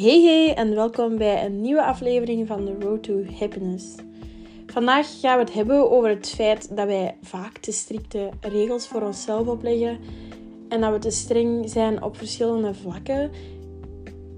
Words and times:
Hey 0.00 0.22
hey 0.22 0.54
en 0.54 0.74
welkom 0.74 1.16
bij 1.16 1.44
een 1.44 1.60
nieuwe 1.60 1.84
aflevering 1.84 2.46
van 2.46 2.64
The 2.64 2.76
Road 2.80 3.02
to 3.02 3.22
Happiness. 3.38 3.94
Vandaag 4.66 5.20
gaan 5.20 5.36
we 5.38 5.44
het 5.44 5.52
hebben 5.52 5.90
over 5.90 6.08
het 6.08 6.30
feit 6.30 6.76
dat 6.76 6.86
wij 6.86 7.16
vaak 7.22 7.58
te 7.58 7.72
strikte 7.72 8.30
regels 8.40 8.88
voor 8.88 9.02
onszelf 9.02 9.46
opleggen 9.46 9.98
en 10.68 10.80
dat 10.80 10.92
we 10.92 10.98
te 10.98 11.10
streng 11.10 11.70
zijn 11.70 12.02
op 12.02 12.16
verschillende 12.16 12.74
vlakken 12.74 13.30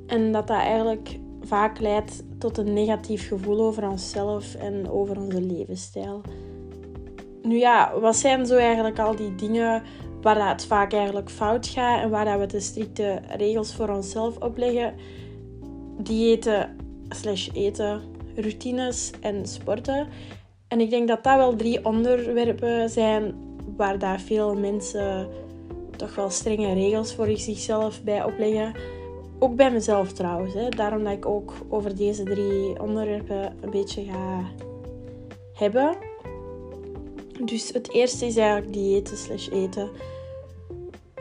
en 0.07 0.33
dat 0.33 0.47
dat 0.47 0.57
eigenlijk 0.57 1.19
vaak 1.43 1.81
leidt 1.81 2.23
tot 2.39 2.59
een 2.59 2.73
negatief 2.73 3.29
gevoel 3.29 3.61
over 3.61 3.89
onszelf 3.89 4.55
en 4.55 4.91
over 4.91 5.21
onze 5.21 5.41
levensstijl. 5.41 6.21
Nu 7.43 7.59
ja, 7.59 8.01
wat 8.01 8.17
zijn 8.17 8.47
zo 8.47 8.57
eigenlijk 8.57 8.99
al 8.99 9.17
die 9.17 9.35
dingen 9.35 9.83
waar 10.23 10.35
dat 10.35 10.49
het 10.49 10.67
vaak 10.67 10.93
eigenlijk 10.93 11.31
fout 11.31 11.67
gaat 11.67 12.03
en 12.03 12.11
waar 12.11 12.25
dat 12.25 12.39
we 12.39 12.47
te 12.47 12.61
strikte 12.61 13.21
regels 13.37 13.75
voor 13.75 13.89
onszelf 13.89 14.37
opleggen? 14.37 14.95
Diëten 16.03 16.77
slash 17.09 17.49
eten, 17.53 18.03
routines 18.37 19.11
en 19.21 19.47
sporten. 19.47 20.09
En 20.69 20.81
ik 20.81 20.91
denk 20.91 21.09
dat 21.09 21.25
dat 21.25 21.37
wel 21.37 21.57
drie 21.57 21.85
onderwerpen 21.85 22.91
zijn 22.91 23.35
waar 23.77 23.99
daar 23.99 24.21
veel 24.21 24.55
mensen 24.55 25.29
toch 25.97 26.15
wel 26.15 26.31
strenge 26.31 26.75
regels 26.75 27.15
voor 27.15 27.37
zichzelf 27.37 28.03
bij 28.03 28.25
opleggen. 28.25 28.75
Ook 29.39 29.57
bij 29.57 29.71
mezelf 29.71 30.13
trouwens. 30.13 30.55
Hè. 30.55 30.69
Daarom 30.69 31.05
dat 31.05 31.13
ik 31.13 31.27
ook 31.27 31.53
over 31.69 31.97
deze 31.97 32.23
drie 32.23 32.81
onderwerpen 32.81 33.57
een 33.61 33.71
beetje 33.71 34.05
ga 34.05 34.51
hebben. 35.55 35.97
Dus 37.45 37.73
het 37.73 37.93
eerste 37.93 38.27
is 38.27 38.37
eigenlijk 38.37 38.73
diëten 38.73 39.17
slash 39.17 39.49
eten. 39.49 39.91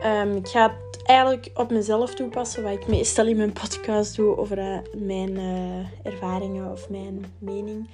Um, 0.04 0.36
ik 0.36 0.48
ga 0.48 0.74
eigenlijk 1.04 1.50
op 1.54 1.70
mezelf 1.70 2.14
toepassen, 2.14 2.62
wat 2.62 2.72
ik 2.72 2.86
meestal 2.86 3.26
in 3.26 3.36
mijn 3.36 3.52
podcast 3.52 4.16
doe 4.16 4.36
over 4.36 4.58
uh, 4.58 4.78
mijn 4.96 5.30
uh, 5.30 5.86
ervaringen 6.02 6.72
of 6.72 6.90
mijn 6.90 7.24
mening. 7.38 7.86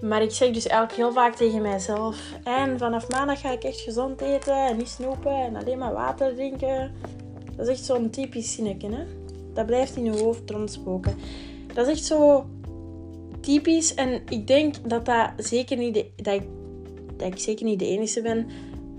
Maar 0.00 0.22
ik 0.22 0.30
zeg 0.30 0.50
dus 0.50 0.66
eigenlijk 0.66 0.98
heel 0.98 1.12
vaak 1.12 1.34
tegen 1.34 1.62
mijzelf: 1.62 2.18
en 2.44 2.78
vanaf 2.78 3.08
maandag 3.08 3.40
ga 3.40 3.52
ik 3.52 3.64
echt 3.64 3.80
gezond 3.80 4.20
eten 4.20 4.66
en 4.66 4.76
niet 4.76 4.88
snoepen 4.88 5.34
en 5.34 5.56
alleen 5.56 5.78
maar 5.78 5.92
water 5.92 6.34
drinken. 6.34 6.92
Dat 7.56 7.66
is 7.66 7.72
echt 7.72 7.84
zo'n 7.84 8.10
typisch 8.10 8.52
zinnetje, 8.52 8.88
hè? 8.88 9.04
Dat 9.54 9.66
blijft 9.66 9.96
in 9.96 10.04
je 10.04 10.22
hoofd 10.22 10.50
rondspoken. 10.50 11.14
Dat 11.74 11.86
is 11.86 11.92
echt 11.92 12.04
zo 12.04 12.46
typisch 13.40 13.94
en 13.94 14.22
ik 14.28 14.46
denk 14.46 14.74
dat 14.90 15.06
dat 15.06 15.30
zeker 15.36 15.76
niet 15.76 15.94
de, 15.94 16.10
dat 16.16 16.34
ik 16.34 16.42
dat 17.16 17.26
ik 17.26 17.38
zeker 17.38 17.64
niet 17.64 17.78
de 17.78 17.86
enige 17.86 18.22
ben. 18.22 18.46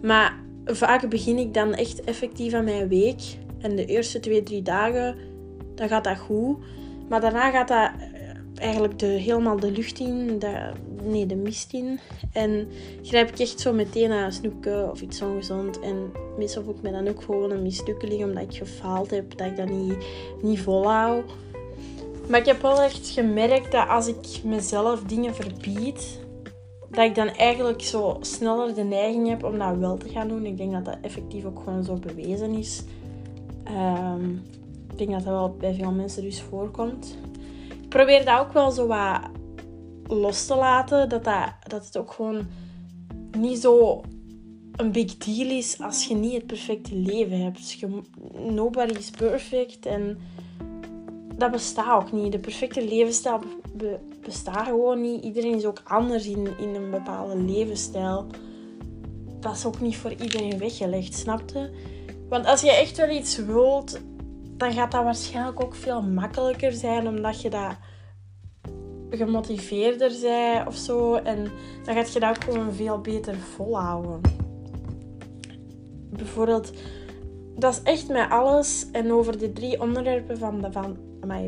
Maar 0.02 0.46
vaak 0.76 1.10
begin 1.10 1.38
ik 1.38 1.54
dan 1.54 1.74
echt 1.74 2.04
effectief 2.04 2.54
aan 2.54 2.64
mijn 2.64 2.88
week. 2.88 3.22
En 3.60 3.76
de 3.76 3.86
eerste 3.86 4.20
twee, 4.20 4.44
drie 4.44 4.62
dagen, 4.62 5.16
dan 5.76 5.88
gaat 5.88 6.04
dat 6.04 6.18
goed. 6.18 6.58
Maar 7.10 7.22
daarna 7.22 7.52
gaat 7.52 7.68
dat 7.68 7.92
eigenlijk 8.60 9.00
de, 9.00 9.06
helemaal 9.06 9.60
de 9.60 9.72
lucht 9.72 10.00
in. 10.00 10.42
Nee, 11.04 11.26
de 11.26 11.36
mist 11.36 11.74
in. 11.74 12.00
En 12.34 12.68
grijp 13.02 13.30
ik 13.30 13.40
echt 13.40 13.60
zo 13.60 13.74
meteen 13.74 14.10
naar 14.10 14.34
snoepje 14.34 14.90
of 14.92 15.02
iets 15.02 15.22
ongezond. 15.22 15.80
En 15.80 16.12
meestal 16.38 16.64
voel 16.64 16.76
ik 16.76 16.82
me 16.82 16.92
dan 16.92 17.08
ook 17.08 17.22
gewoon 17.22 17.52
een 17.52 17.62
mislukkeling 17.62 18.24
omdat 18.24 18.44
ik 18.44 18.58
gefaald 18.58 19.12
heb. 19.12 19.38
Dat 19.38 19.48
ik 19.48 19.58
dat 19.58 19.70
niet, 19.70 19.98
niet 20.42 20.60
volhoud. 20.60 21.24
Maar 22.28 22.40
ik 22.40 22.46
heb 22.46 22.62
wel 22.62 22.82
echt 22.82 23.10
gemerkt 23.10 23.72
dat 23.72 23.88
als 23.88 24.08
ik 24.08 24.44
mezelf 24.44 25.04
dingen 25.04 25.36
verbied, 25.36 26.20
dat 26.90 27.06
ik 27.06 27.16
dan 27.16 27.28
eigenlijk 27.28 27.82
zo 27.82 28.18
sneller 28.20 28.76
de 28.76 28.84
neiging 28.84 29.28
heb 29.28 29.44
om 29.44 29.58
dat 29.58 29.78
wel 29.78 29.98
te 29.98 30.10
gaan 30.10 30.28
doen. 30.28 30.46
Ik 30.46 30.58
denk 30.58 30.72
dat 30.72 30.86
dat 30.86 30.98
effectief 31.02 31.46
ook 31.46 31.60
gewoon 31.64 31.84
zo 31.84 31.94
bewezen 31.94 32.54
is. 32.54 32.84
Um, 33.68 34.44
ik 34.92 34.98
denk 34.98 35.12
dat 35.12 35.24
dat 35.24 35.34
wel 35.34 35.56
bij 35.60 35.74
veel 35.74 35.92
mensen 35.92 36.24
dus 36.24 36.42
voorkomt. 36.42 37.18
Ik 37.82 37.90
probeer 37.90 38.26
dat 38.26 38.40
ook 38.40 38.54
wel 38.54 38.72
zo 38.72 38.88
wat 38.88 39.20
los 40.04 40.46
te 40.46 40.56
laten. 40.56 41.10
Dat, 41.10 41.24
dat, 41.24 41.54
dat 41.68 41.86
het 41.86 41.98
ook 41.98 42.12
gewoon 42.12 42.48
niet 43.38 43.60
zo 43.60 44.02
een 44.76 44.92
big 44.92 45.18
deal 45.18 45.50
is 45.50 45.82
als 45.82 46.06
je 46.06 46.16
niet 46.16 46.34
het 46.34 46.46
perfecte 46.46 46.96
leven 46.96 47.42
hebt. 47.42 47.72
Je, 47.72 48.02
nobody 48.50 48.98
is 48.98 49.10
perfect 49.10 49.86
en 49.86 50.18
dat 51.36 51.52
bestaat 51.52 52.04
ook 52.04 52.12
niet. 52.12 52.32
De 52.32 52.40
perfecte 52.40 52.88
levensstijl 52.88 53.40
bestaat 54.28 54.68
gewoon 54.68 55.02
niet. 55.02 55.24
Iedereen 55.24 55.56
is 55.56 55.66
ook 55.66 55.82
anders 55.84 56.26
in, 56.26 56.48
in 56.58 56.76
een 56.76 56.92
bepaalde 56.92 57.38
levensstijl. 57.38 58.26
Dat 59.40 59.56
is 59.56 59.66
ook 59.66 59.82
niet 59.82 59.98
voor 59.98 60.12
iedereen 60.12 60.58
weggelegd, 60.58 61.14
snapte? 61.14 61.72
Want 62.30 62.46
als 62.46 62.62
je 62.62 62.72
echt 62.72 62.98
wel 62.98 63.10
iets 63.10 63.38
wilt, 63.38 64.00
dan 64.58 64.74
gaat 64.74 64.92
dat 64.92 65.04
waarschijnlijk 65.04 65.64
ook 65.64 65.76
veel 65.76 66.02
makkelijker 66.02 66.72
zijn, 66.72 67.08
omdat 67.08 67.42
je 67.42 67.50
dat 67.50 67.76
gemotiveerder 69.10 70.12
bent 70.22 70.68
of 70.68 70.76
zo. 70.76 71.16
En 71.16 71.52
dan 71.86 71.96
gaat 71.96 72.14
je 72.14 72.20
dat 72.20 72.30
ook 72.30 72.44
gewoon 72.44 72.74
veel 72.74 73.02
beter 73.02 73.36
volhouden. 73.36 74.22
Bijvoorbeeld, 76.10 76.72
dat 77.56 77.74
is 77.74 77.82
echt 77.84 78.08
met 78.08 78.30
alles. 78.30 78.88
En 78.92 79.12
over 79.12 79.38
de 79.38 79.54
drie 79.54 79.82
onderwerpen 79.82 80.38
van, 80.38 80.62
de, 80.62 80.72
van, 80.72 80.98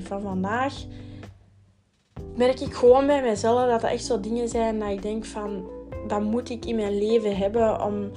van 0.01 0.21
vandaag 0.21 0.73
merk 2.39 2.59
ik 2.59 2.73
gewoon 2.73 3.07
bij 3.07 3.21
mezelf 3.21 3.69
dat 3.69 3.81
dat 3.81 3.91
echt 3.91 4.05
zo 4.05 4.19
dingen 4.19 4.47
zijn 4.47 4.79
dat 4.79 4.89
ik 4.89 5.01
denk 5.01 5.25
van... 5.25 5.69
Dat 6.07 6.21
moet 6.21 6.49
ik 6.49 6.65
in 6.65 6.75
mijn 6.75 6.97
leven 6.97 7.37
hebben 7.37 7.83
om 7.83 8.11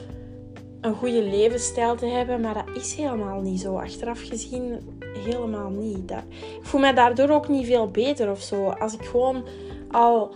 een 0.80 0.94
goede 0.94 1.22
levensstijl 1.22 1.96
te 1.96 2.06
hebben. 2.06 2.40
Maar 2.40 2.54
dat 2.54 2.76
is 2.76 2.94
helemaal 2.94 3.40
niet 3.40 3.60
zo. 3.60 3.76
Achteraf 3.76 4.20
gezien 4.20 4.98
helemaal 5.00 5.70
niet. 5.70 6.08
Dat, 6.08 6.22
ik 6.30 6.66
voel 6.66 6.80
mij 6.80 6.94
daardoor 6.94 7.28
ook 7.28 7.48
niet 7.48 7.66
veel 7.66 7.90
beter 7.90 8.30
of 8.30 8.40
zo. 8.40 8.68
Als 8.68 8.94
ik 8.94 9.04
gewoon 9.04 9.44
al 9.90 10.34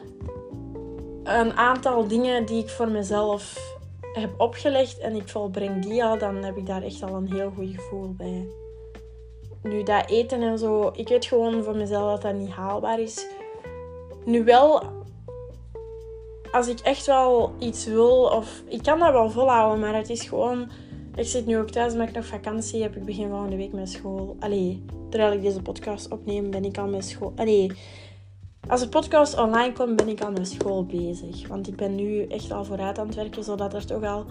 een 1.24 1.52
aantal 1.52 2.08
dingen 2.08 2.46
die 2.46 2.62
ik 2.62 2.68
voor 2.68 2.88
mezelf 2.88 3.74
heb 4.12 4.30
opgelegd 4.40 4.98
en 4.98 5.14
ik 5.14 5.28
volbreng 5.28 5.82
die 5.82 6.04
al, 6.04 6.18
dan 6.18 6.36
heb 6.36 6.56
ik 6.56 6.66
daar 6.66 6.82
echt 6.82 7.02
al 7.02 7.14
een 7.14 7.32
heel 7.32 7.52
goed 7.56 7.74
gevoel 7.74 8.14
bij. 8.16 8.48
Nu, 9.62 9.82
dat 9.82 10.10
eten 10.10 10.42
en 10.42 10.58
zo, 10.58 10.90
ik 10.94 11.08
weet 11.08 11.24
gewoon 11.24 11.64
voor 11.64 11.76
mezelf 11.76 12.10
dat 12.10 12.22
dat 12.22 12.34
niet 12.34 12.50
haalbaar 12.50 13.00
is. 13.00 13.26
Nu 14.26 14.44
wel, 14.44 14.82
als 16.52 16.68
ik 16.68 16.80
echt 16.80 17.06
wel 17.06 17.54
iets 17.58 17.86
wil, 17.86 18.22
of 18.22 18.62
ik 18.68 18.82
kan 18.82 18.98
dat 18.98 19.12
wel 19.12 19.30
volhouden, 19.30 19.80
maar 19.80 19.94
het 19.94 20.10
is 20.10 20.22
gewoon. 20.22 20.68
Ik 21.14 21.26
zit 21.26 21.46
nu 21.46 21.58
ook 21.58 21.70
thuis, 21.70 21.94
maar 21.94 22.08
ik 22.08 22.14
nog 22.14 22.26
vakantie 22.26 22.82
heb. 22.82 22.96
Ik 22.96 23.04
begin 23.04 23.28
volgende 23.28 23.56
week 23.56 23.72
met 23.72 23.90
school. 23.90 24.36
Allee, 24.38 24.84
terwijl 25.10 25.32
ik 25.32 25.42
deze 25.42 25.62
podcast 25.62 26.08
opneem, 26.08 26.50
ben 26.50 26.64
ik 26.64 26.78
al 26.78 26.86
met 26.86 27.04
school. 27.04 27.32
Allee, 27.36 27.72
als 28.68 28.80
de 28.80 28.88
podcast 28.88 29.38
online 29.38 29.72
komt, 29.72 29.96
ben 29.96 30.08
ik 30.08 30.20
al 30.20 30.30
met 30.30 30.48
school 30.48 30.86
bezig. 30.86 31.48
Want 31.48 31.68
ik 31.68 31.76
ben 31.76 31.94
nu 31.94 32.24
echt 32.24 32.52
al 32.52 32.64
vooruit 32.64 32.98
aan 32.98 33.06
het 33.06 33.16
werken, 33.16 33.44
zodat 33.44 33.74
er 33.74 33.86
toch 33.86 34.04
al. 34.04 34.24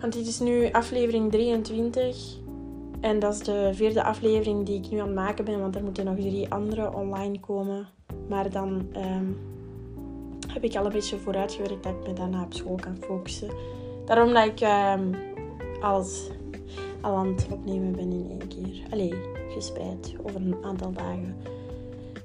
Want 0.00 0.12
dit 0.12 0.26
is 0.26 0.40
nu 0.40 0.70
aflevering 0.70 1.30
23. 1.30 2.40
En 3.00 3.18
dat 3.18 3.34
is 3.34 3.38
de 3.38 3.70
vierde 3.72 4.02
aflevering 4.02 4.66
die 4.66 4.78
ik 4.78 4.90
nu 4.90 4.98
aan 4.98 5.06
het 5.06 5.14
maken 5.14 5.44
ben, 5.44 5.60
want 5.60 5.76
er 5.76 5.84
moeten 5.84 6.04
nog 6.04 6.16
drie 6.16 6.52
andere 6.52 6.94
online 6.94 7.40
komen. 7.40 7.88
Maar 8.28 8.50
dan 8.50 8.88
ehm, 8.92 9.26
heb 10.52 10.64
ik 10.64 10.76
al 10.76 10.84
een 10.84 10.92
beetje 10.92 11.18
vooruitgewerkt 11.18 11.82
dat 11.82 11.92
ik 11.92 12.06
me 12.06 12.12
daarna 12.12 12.42
op 12.42 12.52
school 12.52 12.76
kan 12.80 12.96
focussen. 13.00 13.50
Daarom 14.04 14.32
dat 14.32 14.46
ik 14.46 14.60
um, 14.60 15.14
alles 15.80 16.30
al 17.00 17.16
aan 17.16 17.26
het 17.26 17.46
opnemen 17.50 17.92
ben 17.92 18.12
in 18.12 18.26
één 18.30 18.48
keer. 18.48 18.82
Allee, 18.90 19.14
gespreid 19.54 20.14
over 20.22 20.40
een 20.40 20.56
aantal 20.62 20.92
dagen. 20.92 21.36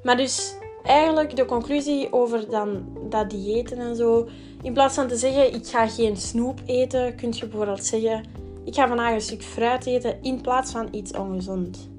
Maar 0.04 0.18
dus 0.18 0.56
eigenlijk 0.84 1.36
de 1.36 1.46
conclusie 1.46 2.14
over 2.14 2.50
dan 2.50 2.86
dat 3.10 3.30
diëten 3.30 3.78
en 3.78 3.96
zo. 3.96 4.28
In 4.62 4.74
plaats 4.74 4.96
van 4.96 5.08
te 5.08 5.16
zeggen, 5.16 5.54
ik 5.54 5.68
ga 5.68 5.88
geen 5.88 6.18
snoep 6.18 6.60
eten, 6.66 7.16
kun 7.16 7.34
je 7.34 7.48
bijvoorbeeld 7.48 7.86
zeggen, 7.86 8.24
ik 8.66 8.76
ga 8.76 8.88
vandaag 8.88 9.14
een 9.14 9.22
stuk 9.22 9.44
fruit 9.44 9.86
eten 9.86 10.18
in 10.22 10.42
plaats 10.42 10.72
van 10.72 10.88
iets 10.92 11.12
ongezond. 11.12 11.90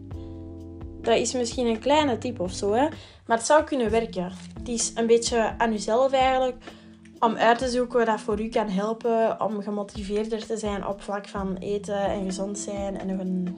Dat 1.01 1.17
is 1.17 1.33
misschien 1.33 1.67
een 1.67 1.79
kleine 1.79 2.19
tip 2.19 2.41
of 2.41 2.53
zo, 2.53 2.73
hè? 2.73 2.89
maar 3.27 3.37
het 3.37 3.47
zou 3.47 3.65
kunnen 3.65 3.91
werken. 3.91 4.33
Het 4.59 4.69
is 4.69 4.93
een 4.95 5.07
beetje 5.07 5.55
aan 5.59 5.73
jezelf 5.73 6.13
eigenlijk 6.13 6.57
om 7.19 7.37
uit 7.37 7.59
te 7.59 7.69
zoeken 7.69 7.99
wat 7.99 8.07
dat 8.07 8.21
voor 8.21 8.41
u 8.41 8.49
kan 8.49 8.69
helpen 8.69 9.41
om 9.41 9.63
gemotiveerder 9.63 10.47
te 10.47 10.57
zijn 10.57 10.87
op 10.87 11.03
vlak 11.03 11.29
van 11.29 11.57
eten 11.57 12.05
en 12.05 12.25
gezond 12.25 12.59
zijn 12.59 12.99
en 12.99 13.07
nog 13.07 13.19
een 13.19 13.57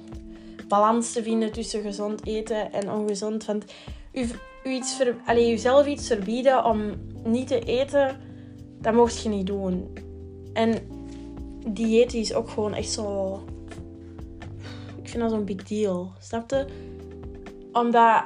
balans 0.69 1.13
te 1.13 1.23
vinden 1.23 1.53
tussen 1.53 1.83
gezond 1.83 2.27
eten 2.27 2.73
en 2.73 2.91
ongezond. 2.93 3.45
Want 3.45 3.65
u, 4.13 4.27
u 4.65 4.71
iets 4.71 4.95
ver, 4.95 5.15
allez, 5.27 5.53
uzelf 5.53 5.87
iets 5.87 6.07
verbieden 6.07 6.65
om 6.65 6.95
niet 7.25 7.47
te 7.47 7.61
eten, 7.61 8.21
dat 8.81 8.95
mocht 8.95 9.23
je 9.23 9.29
niet 9.29 9.47
doen. 9.47 9.99
En 10.53 10.79
dieet 11.67 12.15
is 12.15 12.35
ook 12.35 12.49
gewoon 12.49 12.75
echt 12.75 12.91
zo. 12.91 13.35
Ik 15.03 15.09
vind 15.09 15.23
dat 15.23 15.31
zo'n 15.31 15.45
big 15.45 15.63
deal. 15.63 16.13
Snap 16.19 16.51
je? 16.51 16.67
Omdat 17.73 18.23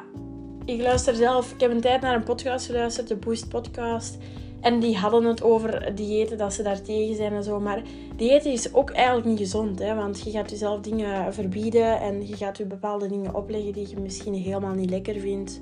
ik 0.65 0.81
luister 0.81 1.15
zelf. 1.15 1.53
Ik 1.53 1.61
heb 1.61 1.71
een 1.71 1.81
tijd 1.81 2.01
naar 2.01 2.15
een 2.15 2.23
podcast 2.23 2.67
geluisterd, 2.67 3.09
de 3.09 3.17
Boost 3.17 3.49
Podcast. 3.49 4.19
En 4.61 4.81
die 4.81 4.97
hadden 4.97 5.25
het 5.25 5.43
over 5.43 5.95
diëten, 5.95 6.39
dat 6.39 6.53
ze 6.53 6.63
daar 6.63 6.83
tegen 6.83 7.17
zijn 7.17 7.33
en 7.33 7.45
zo. 7.45 7.61
Maar 7.61 7.83
diëten 8.17 8.53
is 8.53 8.75
ook 8.75 8.91
eigenlijk 8.91 9.27
niet 9.27 9.39
gezond. 9.39 9.79
Hè? 9.79 9.95
Want 9.95 10.21
je 10.25 10.31
gaat 10.31 10.51
jezelf 10.51 10.81
dingen 10.81 11.35
verbieden 11.35 12.01
en 12.01 12.27
je 12.27 12.37
gaat 12.37 12.57
je 12.57 12.65
bepaalde 12.65 13.09
dingen 13.09 13.35
opleggen 13.35 13.73
die 13.73 13.89
je 13.89 13.97
misschien 14.01 14.35
helemaal 14.35 14.75
niet 14.75 14.91
lekker 14.91 15.21
vindt. 15.21 15.59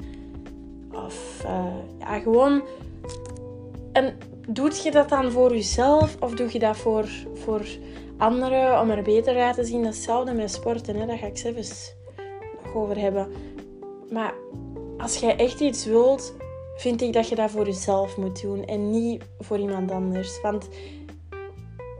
Of 0.92 1.42
uh, 1.44 1.64
ja, 1.98 2.18
gewoon. 2.18 2.62
En 3.92 4.14
doet 4.48 4.82
je 4.82 4.90
dat 4.90 5.08
dan 5.08 5.30
voor 5.30 5.54
jezelf 5.54 6.16
of 6.20 6.34
doe 6.34 6.52
je 6.52 6.58
dat 6.58 6.76
voor, 6.76 7.08
voor 7.34 7.66
anderen 8.16 8.80
om 8.80 8.90
er 8.90 9.02
beter 9.02 9.36
uit 9.36 9.54
te 9.54 9.64
zien? 9.64 9.84
Hetzelfde 9.84 10.32
met 10.32 10.50
sporten, 10.50 10.96
hè? 10.96 11.06
daar 11.06 11.18
ga 11.18 11.26
ik 11.26 11.38
zelfs 11.38 11.94
nog 12.64 12.74
over 12.74 12.98
hebben. 12.98 13.28
Maar 14.12 14.34
als 14.98 15.16
jij 15.16 15.36
echt 15.36 15.60
iets 15.60 15.84
wilt, 15.84 16.34
vind 16.76 17.02
ik 17.02 17.12
dat 17.12 17.28
je 17.28 17.34
dat 17.34 17.50
voor 17.50 17.66
jezelf 17.66 18.16
moet 18.16 18.42
doen 18.42 18.64
en 18.64 18.90
niet 18.90 19.22
voor 19.38 19.58
iemand 19.58 19.90
anders. 19.90 20.40
Want 20.40 20.68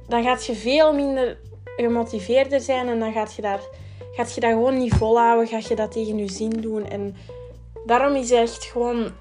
dan 0.09 0.23
gaat 0.23 0.47
je 0.47 0.55
veel 0.55 0.95
minder 0.95 1.39
gemotiveerder 1.77 2.61
zijn 2.61 2.89
en 2.89 2.99
dan 2.99 3.13
gaat 3.13 3.35
je, 3.35 3.43
daar, 3.43 3.61
gaat 4.13 4.35
je 4.35 4.41
dat 4.41 4.51
gewoon 4.51 4.79
niet 4.79 4.95
volhouden, 4.95 5.47
gaat 5.47 5.67
je 5.67 5.75
dat 5.75 5.93
tegen 5.93 6.19
je 6.19 6.31
zin 6.31 6.51
doen. 6.51 6.87
En 6.87 7.15
daarom 7.87 8.15
is 8.15 8.31
echt 8.31 8.65
gewoon 8.65 9.13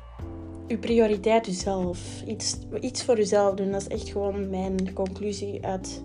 je 0.68 0.78
prioriteit 0.78 1.46
jezelf. 1.46 2.24
Iets, 2.28 2.58
iets 2.82 3.04
voor 3.04 3.18
jezelf 3.18 3.56
doen, 3.56 3.72
dat 3.72 3.82
is 3.82 3.88
echt 3.88 4.10
gewoon 4.10 4.50
mijn 4.50 4.94
conclusie 4.94 5.66
uit 5.66 6.04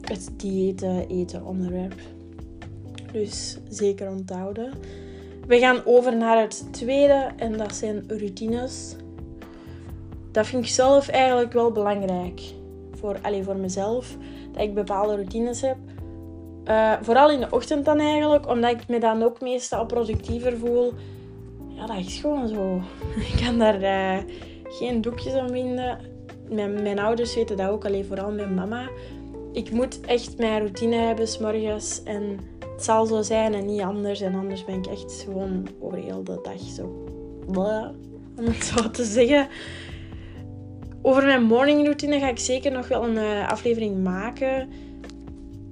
het 0.00 0.30
diëten 0.36 1.08
eten 1.08 1.44
onderwerp. 1.44 1.94
Dus 3.12 3.58
zeker 3.68 4.08
onthouden. 4.08 4.72
We 5.50 5.58
gaan 5.58 5.82
over 5.84 6.16
naar 6.16 6.40
het 6.40 6.72
tweede 6.72 7.28
en 7.36 7.56
dat 7.56 7.74
zijn 7.74 8.04
routines. 8.08 8.96
Dat 10.32 10.46
vind 10.46 10.64
ik 10.64 10.70
zelf 10.70 11.08
eigenlijk 11.08 11.52
wel 11.52 11.72
belangrijk. 11.72 12.40
Voor, 12.92 13.18
allez, 13.22 13.44
voor 13.44 13.56
mezelf. 13.56 14.16
Dat 14.52 14.62
ik 14.62 14.74
bepaalde 14.74 15.14
routines 15.14 15.60
heb. 15.60 15.76
Uh, 16.64 16.92
vooral 17.02 17.30
in 17.30 17.40
de 17.40 17.46
ochtend 17.50 17.84
dan 17.84 17.98
eigenlijk. 17.98 18.48
Omdat 18.48 18.70
ik 18.70 18.88
me 18.88 19.00
dan 19.00 19.22
ook 19.22 19.40
meestal 19.40 19.86
productiever 19.86 20.58
voel. 20.58 20.92
Ja, 21.68 21.86
dat 21.86 21.96
is 21.96 22.18
gewoon 22.18 22.48
zo. 22.48 22.80
Ik 23.32 23.42
kan 23.44 23.58
daar 23.58 23.82
uh, 23.82 24.22
geen 24.64 25.00
doekjes 25.00 25.34
om 25.34 25.48
vinden. 25.48 25.98
Mijn, 26.48 26.82
mijn 26.82 26.98
ouders 26.98 27.34
weten 27.34 27.56
dat 27.56 27.68
ook. 27.68 27.84
Alleen 27.84 28.04
vooral 28.04 28.30
mijn 28.30 28.54
mama. 28.54 28.88
Ik 29.52 29.70
moet 29.70 30.00
echt 30.00 30.38
mijn 30.38 30.58
routine 30.58 30.96
hebben 30.96 31.28
s 31.28 31.38
morgens. 31.38 32.02
En 32.02 32.38
het 32.80 32.88
zal 32.88 33.06
zo 33.06 33.22
zijn 33.22 33.54
en 33.54 33.66
niet 33.66 33.80
anders. 33.80 34.20
En 34.20 34.34
anders 34.34 34.64
ben 34.64 34.74
ik 34.74 34.86
echt 34.86 35.24
gewoon 35.24 35.68
over 35.80 35.98
heel 35.98 36.24
de 36.24 36.38
dag 36.42 36.60
zo. 36.60 37.04
om 38.36 38.44
het 38.44 38.64
zo 38.64 38.90
te 38.90 39.04
zeggen. 39.04 39.48
Over 41.02 41.24
mijn 41.24 41.42
morning 41.42 41.82
routine 41.82 42.18
ga 42.18 42.28
ik 42.28 42.38
zeker 42.38 42.72
nog 42.72 42.88
wel 42.88 43.04
een 43.04 43.14
uh, 43.14 43.48
aflevering 43.48 44.02
maken. 44.02 44.68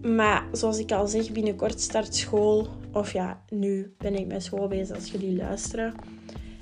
Maar 0.02 0.44
zoals 0.52 0.78
ik 0.78 0.92
al 0.92 1.06
zeg, 1.06 1.32
binnenkort 1.32 1.80
start 1.80 2.14
school. 2.14 2.66
Of 2.92 3.12
ja, 3.12 3.42
nu 3.48 3.94
ben 3.98 4.14
ik 4.14 4.26
met 4.26 4.42
school 4.42 4.68
bezig 4.68 4.96
als 4.96 5.10
jullie 5.10 5.36
luisteren. 5.36 5.94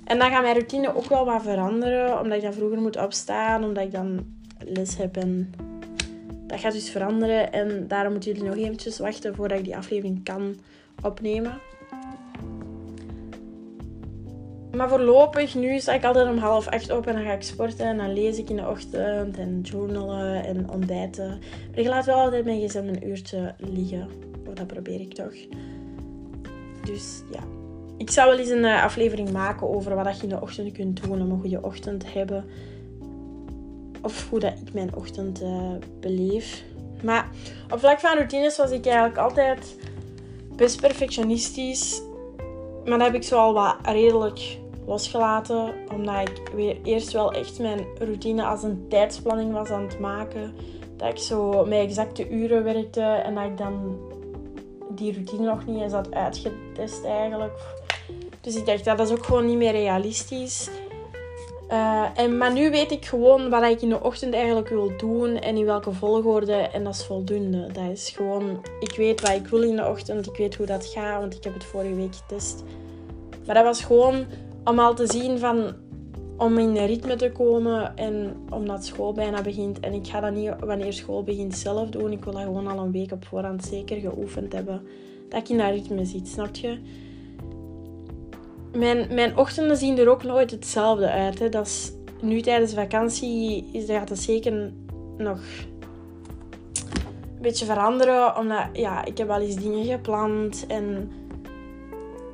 En 0.05 0.19
dan 0.19 0.31
gaat 0.31 0.43
mijn 0.43 0.55
routine 0.55 0.97
ook 0.97 1.09
wel 1.09 1.25
wat 1.25 1.43
veranderen. 1.43 2.21
Omdat 2.21 2.37
ik 2.37 2.43
dan 2.43 2.53
vroeger 2.53 2.81
moet 2.81 3.03
opstaan. 3.03 3.65
Omdat 3.65 3.85
ik 3.85 3.93
dan 3.93 4.35
les 4.59 4.97
heb 4.97 5.17
en 5.17 5.51
dat 6.47 6.61
gaat 6.61 6.73
dus 6.73 6.91
veranderen 6.91 7.53
en 7.53 7.89
daarom 7.89 8.13
moeten 8.13 8.33
jullie 8.33 8.49
nog 8.49 8.57
eventjes 8.57 8.99
wachten 8.99 9.35
voordat 9.35 9.59
ik 9.59 9.65
die 9.65 9.77
aflevering 9.77 10.25
kan 10.25 10.57
opnemen. 11.03 11.61
Maar 14.77 14.89
voorlopig, 14.89 15.55
nu 15.55 15.79
sta 15.79 15.95
ik 15.95 16.05
altijd 16.05 16.29
om 16.29 16.39
half 16.39 16.69
acht 16.69 16.91
op 16.91 17.07
en 17.07 17.15
dan 17.15 17.25
ga 17.25 17.33
ik 17.33 17.43
sporten 17.43 17.87
en 17.87 17.97
dan 17.97 18.13
lees 18.13 18.39
ik 18.39 18.51
in 18.51 18.57
de 18.57 18.69
ochtend 18.69 19.39
en 19.39 19.61
journalen 19.61 20.45
en 20.45 20.71
ontbijten. 20.71 21.29
Maar 21.71 21.79
ik 21.79 21.87
laat 21.87 22.05
wel 22.05 22.17
altijd 22.17 22.45
mijn 22.45 22.69
gsm 22.69 22.79
een 22.79 23.09
uurtje 23.09 23.55
liggen. 23.57 24.09
Of 24.49 24.55
dat 24.55 24.67
probeer 24.67 25.01
ik 25.01 25.15
toch. 25.15 25.35
Dus 26.85 27.23
ja. 27.33 27.41
Ik 27.99 28.11
zou 28.11 28.31
wel 28.31 28.39
eens 28.39 28.49
een 28.49 28.65
eh, 28.65 28.85
aflevering 28.85 29.31
maken 29.31 29.69
over 29.69 29.95
wat 29.95 30.17
je 30.17 30.23
in 30.23 30.29
de 30.29 30.41
ochtend 30.41 30.73
kunt 30.73 31.03
doen 31.03 31.23
om 31.23 31.31
een 31.31 31.41
goede 31.41 31.63
ochtend 31.63 32.01
te 32.01 32.19
hebben 32.19 32.45
of 34.07 34.29
hoe 34.31 34.39
dat 34.41 34.53
ik 34.67 34.73
mijn 34.73 34.95
ochtend 34.95 35.43
uh, 35.43 35.71
beleef. 36.01 36.63
Maar 37.03 37.29
op 37.73 37.79
vlak 37.79 38.01
van 38.01 38.15
routines 38.15 38.57
was 38.57 38.71
ik 38.71 38.87
eigenlijk 38.87 39.19
altijd 39.19 39.77
best 40.57 40.81
perfectionistisch. 40.81 42.03
Maar 42.85 42.99
dat 42.99 43.07
heb 43.07 43.15
ik 43.15 43.23
zo 43.23 43.39
al 43.39 43.53
wat 43.53 43.77
redelijk 43.83 44.59
losgelaten. 44.87 45.75
Omdat 45.93 46.29
ik 46.29 46.49
weer 46.55 46.77
eerst 46.83 47.13
wel 47.13 47.33
echt 47.33 47.59
mijn 47.59 47.87
routine 47.99 48.45
als 48.45 48.63
een 48.63 48.87
tijdsplanning 48.89 49.53
was 49.53 49.69
aan 49.69 49.83
het 49.83 50.01
maken. 50.01 50.55
Dat 50.97 51.09
ik 51.09 51.19
zo 51.19 51.65
met 51.65 51.79
exacte 51.79 52.29
uren 52.29 52.65
werkte 52.65 53.03
en 53.03 53.35
dat 53.35 53.45
ik 53.45 53.59
dan 53.59 53.99
die 54.89 55.13
routine 55.13 55.47
nog 55.47 55.67
niet 55.67 55.83
eens 55.83 55.93
had 55.93 56.15
uitgetest 56.15 57.05
eigenlijk. 57.05 57.59
Dus 58.41 58.57
ik 58.57 58.67
dacht, 58.67 58.85
dat 58.85 59.01
is 59.01 59.11
ook 59.11 59.25
gewoon 59.25 59.47
niet 59.47 59.57
meer 59.57 59.73
realistisch. 59.73 60.71
Uh, 61.71 62.07
en, 62.15 62.37
maar 62.37 62.53
nu 62.53 62.71
weet 62.71 62.91
ik 62.91 63.05
gewoon 63.05 63.51
wat 63.51 63.63
ik 63.63 63.83
in 63.83 63.89
de 63.89 64.03
ochtend 64.03 64.35
eigenlijk 64.35 64.69
wil 64.69 64.93
doen 64.97 65.37
en 65.37 65.57
in 65.57 65.65
welke 65.65 65.93
volgorde. 65.93 66.53
En 66.53 66.85
dat 66.85 66.95
is 66.95 67.05
voldoende. 67.05 67.67
Dat 67.73 67.91
is 67.93 68.11
gewoon, 68.11 68.63
ik 68.81 68.97
weet 68.97 69.21
wat 69.21 69.31
ik 69.31 69.47
wil 69.47 69.63
in 69.63 69.77
de 69.77 69.87
ochtend. 69.87 70.27
Ik 70.27 70.37
weet 70.37 70.55
hoe 70.55 70.67
dat 70.67 70.87
gaat, 70.87 71.21
want 71.21 71.35
ik 71.35 71.45
heb 71.45 71.55
het 71.55 71.65
vorige 71.65 71.95
week 71.95 72.15
getest. 72.15 72.65
Maar 73.47 73.55
dat 73.55 73.65
was 73.65 73.83
gewoon 73.83 74.25
om 74.65 74.79
al 74.79 74.95
te 74.95 75.07
zien 75.07 75.39
van, 75.39 75.75
om 76.37 76.59
in 76.59 76.77
een 76.77 76.87
ritme 76.87 77.17
te 77.17 77.33
komen 77.33 77.97
en 77.97 78.37
omdat 78.51 78.85
school 78.85 79.13
bijna 79.13 79.43
begint. 79.43 79.81
En 79.81 79.93
ik 79.93 80.07
ga 80.07 80.21
dat 80.21 80.35
niet 80.35 80.53
wanneer 80.61 80.93
school 80.93 81.23
begint 81.23 81.57
zelf 81.57 81.89
doen. 81.89 82.13
Ik 82.13 82.25
wil 82.25 82.33
dat 82.33 82.43
gewoon 82.43 82.67
al 82.67 82.79
een 82.79 82.93
week 82.93 83.13
op 83.13 83.25
voorhand 83.25 83.65
zeker 83.65 83.97
geoefend 83.97 84.53
hebben. 84.53 84.83
Dat 85.29 85.41
ik 85.41 85.49
in 85.49 85.59
dat 85.59 85.71
ritme 85.71 86.05
zit, 86.05 86.29
snap 86.29 86.55
je? 86.55 86.79
Mijn, 88.79 89.37
ochtenden 89.37 89.77
zien 89.77 89.99
er 89.99 90.09
ook 90.09 90.23
nooit 90.23 90.51
hetzelfde 90.51 91.11
uit. 91.11 91.39
Hè. 91.39 91.49
Dat 91.49 91.67
is, 91.67 91.93
nu 92.21 92.41
tijdens 92.41 92.75
vakantie 92.75 93.69
is, 93.73 93.87
gaat 93.87 94.09
het 94.09 94.19
zeker 94.19 94.73
nog 95.17 95.39
een 97.37 97.43
beetje 97.43 97.65
veranderen. 97.65 98.37
Omdat 98.37 98.67
ja, 98.73 99.05
ik 99.05 99.19
heb 99.19 99.27
wel 99.27 99.41
eens 99.41 99.57
dingen 99.57 99.85
gepland 99.85 100.65
en 100.67 101.11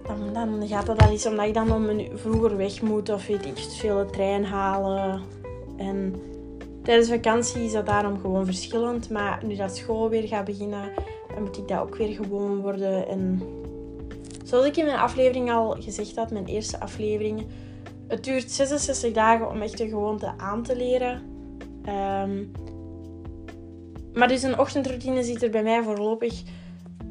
dan, 0.07 0.33
dan 0.33 0.69
gaat 0.69 0.87
dat 0.87 1.03
al 1.03 1.11
eens 1.11 1.27
omdat 1.27 1.47
ik 1.47 1.55
dan 1.55 1.73
om 1.73 1.89
een 1.89 2.11
vroeger 2.15 2.57
weg 2.57 2.83
moet 2.83 3.09
of 3.09 3.27
weet 3.27 3.47
ik 3.47 3.59
veel 3.59 3.99
de 3.99 4.11
trein 4.11 4.45
halen. 4.45 5.21
En 5.77 6.15
tijdens 6.83 7.09
vakantie 7.09 7.65
is 7.65 7.73
dat 7.73 7.87
daarom 7.87 8.21
gewoon 8.21 8.45
verschillend. 8.45 9.11
Maar 9.11 9.41
nu 9.45 9.57
dat 9.57 9.77
school 9.77 10.09
weer 10.09 10.29
gaat 10.29 10.45
beginnen, 10.45 10.91
dan 11.35 11.43
moet 11.43 11.59
ik 11.59 11.69
dat 11.69 11.81
ook 11.81 11.97
weer 11.97 12.15
gewoon 12.15 12.61
worden. 12.61 13.09
En 13.09 13.43
Zoals 14.53 14.67
ik 14.67 14.77
in 14.77 14.85
mijn 14.85 14.99
aflevering 14.99 15.51
al 15.51 15.77
gezegd 15.81 16.17
had, 16.17 16.31
mijn 16.31 16.47
eerste 16.47 16.81
aflevering, 16.81 17.47
het 18.09 18.25
duurt 18.25 18.51
66 18.51 19.13
dagen 19.13 19.51
om 19.51 19.63
echt 19.63 19.79
de 19.79 19.89
gewoonte 19.89 20.33
aan 20.37 20.63
te 20.63 20.77
leren. 20.77 21.23
Um, 21.89 22.53
maar 24.13 24.29
dus 24.29 24.43
een 24.43 24.59
ochtendroutine 24.59 25.23
ziet 25.23 25.43
er 25.43 25.51
bij 25.51 25.63
mij 25.63 25.83
voorlopig 25.83 26.43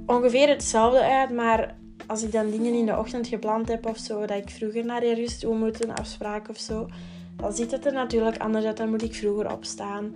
ongeveer 0.06 0.50
hetzelfde 0.50 1.02
uit. 1.02 1.30
Maar 1.30 1.76
als 2.08 2.24
ik 2.24 2.32
dan 2.32 2.52
dingen 2.52 2.74
in 2.74 2.86
de 2.86 2.98
ochtend 2.98 3.28
gepland 3.28 3.68
heb 3.68 3.86
of 3.86 3.98
zo, 3.98 4.20
dat 4.26 4.38
ik 4.38 4.50
vroeger 4.50 4.86
naar 4.86 5.04
rust 5.04 5.40
toe 5.40 5.56
moet, 5.56 5.84
een 5.84 5.96
afspraak 5.96 6.50
of 6.50 6.58
zo, 6.58 6.88
dan 7.36 7.54
ziet 7.54 7.72
het 7.72 7.86
er 7.86 7.94
natuurlijk 7.94 8.38
anders 8.38 8.66
uit. 8.66 8.78
Dan 8.78 8.90
moet 8.90 9.04
ik 9.04 9.16
vroeger 9.16 9.52
opstaan. 9.52 10.16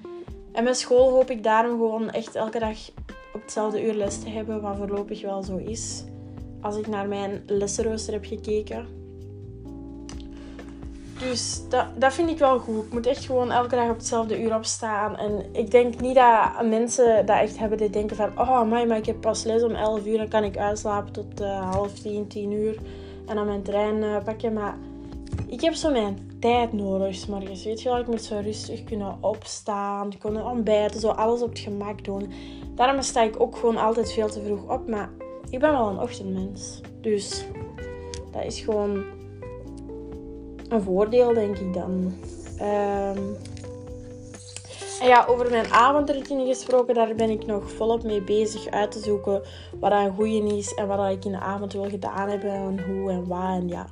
En 0.52 0.64
met 0.64 0.78
school 0.78 1.10
hoop 1.10 1.30
ik 1.30 1.44
daarom 1.44 1.72
gewoon 1.72 2.12
echt 2.12 2.36
elke 2.36 2.60
dag 2.60 2.78
op 3.34 3.42
hetzelfde 3.42 3.86
uur 3.86 3.94
les 3.94 4.20
te 4.20 4.30
hebben, 4.30 4.62
wat 4.62 4.78
voorlopig 4.78 5.22
wel 5.22 5.44
zo 5.44 5.58
is 5.58 6.04
als 6.66 6.78
ik 6.78 6.88
naar 6.88 7.08
mijn 7.08 7.44
lessenrooster 7.46 8.14
heb 8.14 8.26
gekeken. 8.26 8.88
Dus 11.20 11.62
dat, 11.70 11.86
dat 11.98 12.14
vind 12.14 12.30
ik 12.30 12.38
wel 12.38 12.60
goed. 12.60 12.86
Ik 12.86 12.94
moet 12.94 13.06
echt 13.06 13.26
gewoon 13.26 13.52
elke 13.52 13.76
dag 13.76 13.90
op 13.90 13.98
hetzelfde 13.98 14.42
uur 14.42 14.56
opstaan. 14.56 15.18
En 15.18 15.46
ik 15.52 15.72
denk 15.72 16.00
niet 16.00 16.16
dat 16.16 16.70
mensen 16.70 17.26
dat 17.26 17.40
echt 17.40 17.58
hebben. 17.58 17.78
Die 17.78 17.90
denken 17.90 18.16
van, 18.16 18.40
oh 18.40 18.70
maar 18.70 18.98
ik 18.98 19.06
heb 19.06 19.22
pas 19.22 19.44
les 19.44 19.64
om 19.64 19.76
11 19.76 20.06
uur. 20.06 20.18
Dan 20.18 20.28
kan 20.28 20.44
ik 20.44 20.58
uitslapen 20.58 21.14
tot 21.14 21.42
uh, 21.42 21.72
half 21.72 21.94
10, 21.94 22.28
10 22.28 22.52
uur. 22.52 22.78
En 23.26 23.36
dan 23.36 23.46
mijn 23.46 23.64
trein 23.64 23.96
uh, 23.96 24.24
pakken. 24.24 24.54
Maar 24.54 24.78
ik 25.48 25.62
heb 25.62 25.74
zo 25.74 25.92
mijn 25.92 26.38
tijd 26.40 26.74
nodig, 26.74 27.28
morgens. 27.28 27.64
Weet 27.64 27.82
je 27.82 27.90
wel, 27.90 28.00
ik 28.00 28.08
moet 28.08 28.24
zo 28.24 28.40
rustig 28.44 28.84
kunnen 28.84 29.18
opstaan. 29.22 30.18
Kunnen 30.18 30.46
ontbijten, 30.46 31.00
zo 31.00 31.10
alles 31.10 31.42
op 31.42 31.50
het 31.50 31.60
gemak 31.60 32.04
doen. 32.04 32.32
Daarom 32.76 33.02
sta 33.02 33.22
ik 33.22 33.42
ook 33.42 33.58
gewoon 33.58 33.78
altijd 33.78 34.14
veel 34.14 34.30
te 34.30 34.42
vroeg 34.42 34.70
op. 34.70 34.88
Maar 34.88 35.10
ik 35.50 35.60
ben 35.60 35.72
wel 35.72 35.88
een 35.88 36.00
ochtendmens. 36.00 36.82
Dus 37.02 37.46
dat 38.32 38.44
is 38.44 38.60
gewoon 38.60 39.04
een 40.70 40.82
voordeel, 40.82 41.34
denk 41.34 41.58
ik 41.58 41.74
dan. 41.74 42.14
Ehm, 42.58 43.20
en 45.02 45.08
ja, 45.08 45.26
over 45.26 45.50
mijn 45.50 45.72
avondroutine 45.72 46.46
gesproken, 46.46 46.96
daar 46.96 47.16
ben 47.16 47.30
ik 47.30 47.46
nog 47.46 47.72
volop 47.72 48.04
mee 48.04 48.22
bezig 48.22 48.68
uit 48.68 48.92
te 48.92 49.00
zoeken 49.00 49.42
wat 49.80 49.92
een 49.92 50.14
goede 50.14 50.58
is 50.58 50.74
en 50.74 50.88
wat 50.88 51.12
ik 51.12 51.26
in 51.26 51.32
de 51.32 51.40
avond 51.40 51.74
wil 51.74 51.90
gedaan 51.90 52.30
hebben 52.30 52.52
en 52.52 52.86
hoe 52.86 53.12
en 53.12 53.28
waar. 53.28 53.54
En 53.54 53.68
ja, 53.68 53.88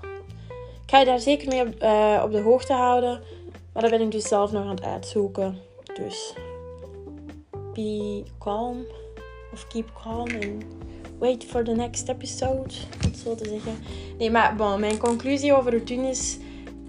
ik 0.83 0.89
ga 0.89 0.99
je 0.99 1.05
daar 1.05 1.19
zeker 1.19 1.47
mee 1.47 1.61
op, 1.61 1.83
uh, 1.83 2.21
op 2.23 2.31
de 2.31 2.41
hoogte 2.41 2.73
houden. 2.73 3.21
Maar 3.73 3.81
dat 3.81 3.91
ben 3.91 4.01
ik 4.01 4.11
dus 4.11 4.27
zelf 4.27 4.51
nog 4.51 4.63
aan 4.63 4.75
het 4.75 4.83
uitzoeken. 4.83 5.57
Dus 5.93 6.33
be 7.73 8.23
calm 8.39 8.85
of 9.53 9.67
keep 9.67 9.91
calm 10.03 10.29
and 10.29 10.65
wait 11.23 11.43
for 11.45 11.63
the 11.63 11.71
next 11.71 12.09
episode. 12.09 12.73
Om 13.05 13.13
zo 13.13 13.35
te 13.35 13.47
zeggen. 13.47 13.73
Nee, 14.17 14.31
maar 14.31 14.79
mijn 14.79 14.97
conclusie 14.97 15.55
over 15.55 15.71
routines 15.71 16.37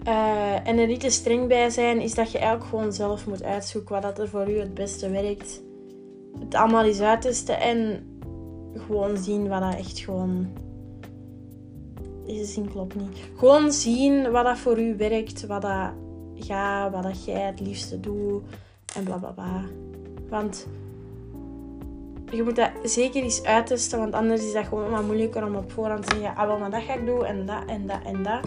uh, 0.06 0.68
en 0.68 0.78
er 0.78 0.86
niet 0.86 1.00
te 1.00 1.10
streng 1.10 1.48
bij 1.48 1.70
zijn, 1.70 2.00
is 2.00 2.14
dat 2.14 2.32
je 2.32 2.38
eigenlijk 2.38 2.70
gewoon 2.70 2.92
zelf 2.92 3.26
moet 3.26 3.42
uitzoeken 3.42 4.02
wat 4.02 4.18
er 4.18 4.28
voor 4.28 4.50
u 4.50 4.58
het 4.58 4.74
beste 4.74 5.10
werkt. 5.10 5.62
Het 6.40 6.54
allemaal 6.54 6.84
eens 6.84 7.00
uittesten 7.00 7.60
en 7.60 8.06
gewoon 8.76 9.16
zien 9.16 9.48
wat 9.48 9.60
dat 9.60 9.74
echt 9.74 9.98
gewoon. 9.98 10.48
Deze 12.26 12.44
zin 12.44 12.70
klopt 12.70 12.94
niet. 12.94 13.18
Gewoon 13.36 13.72
zien 13.72 14.30
wat 14.30 14.44
dat 14.44 14.58
voor 14.58 14.80
u 14.80 14.96
werkt, 14.96 15.46
wat 15.46 15.62
dat 15.62 15.90
gaat, 16.34 16.92
wat 16.92 17.02
dat 17.02 17.24
jij 17.24 17.40
het 17.40 17.60
liefste 17.60 18.00
doet 18.00 18.42
en 18.96 19.04
bla 19.04 19.16
bla 19.16 19.30
bla. 19.30 19.64
Want 20.28 20.66
je 22.34 22.42
moet 22.42 22.56
dat 22.56 22.70
zeker 22.82 23.22
eens 23.22 23.42
uittesten, 23.42 23.98
want 23.98 24.12
anders 24.12 24.44
is 24.44 24.52
dat 24.52 24.66
gewoon 24.66 24.90
wat 24.90 25.04
moeilijker 25.04 25.46
om 25.46 25.54
op 25.54 25.72
voorhand 25.72 26.06
te 26.06 26.16
zeggen: 26.16 26.36
ah, 26.36 26.46
wel, 26.46 26.58
maar 26.58 26.70
dat 26.70 26.82
ga 26.82 26.94
ik 26.94 27.06
doen 27.06 27.24
en 27.24 27.46
dat 27.46 27.64
en 27.66 27.86
dat 27.86 27.98
en 28.04 28.22
dat. 28.22 28.42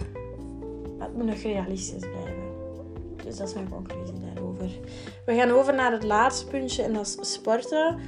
Maar 0.98 1.06
het 1.06 1.16
moet 1.16 1.26
nog 1.26 1.42
realistisch 1.42 2.00
blijven. 2.00 2.42
Dus 3.24 3.36
dat 3.36 3.48
is 3.48 3.54
mijn 3.54 3.68
conclusie 3.68 4.14
daarover. 4.34 4.70
We 5.26 5.34
gaan 5.34 5.50
over 5.50 5.74
naar 5.74 5.92
het 5.92 6.02
laatste 6.02 6.46
puntje 6.46 6.82
en 6.82 6.92
dat 6.92 7.18
is 7.20 7.32
sporten. 7.32 7.98